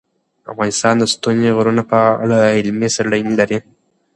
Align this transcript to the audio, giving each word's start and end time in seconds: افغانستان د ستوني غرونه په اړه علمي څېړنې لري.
افغانستان 0.51 0.93
د 0.99 1.03
ستوني 1.13 1.49
غرونه 1.57 1.83
په 1.91 1.99
اړه 2.23 2.53
علمي 2.57 2.89
څېړنې 2.95 3.33
لري. 3.39 3.57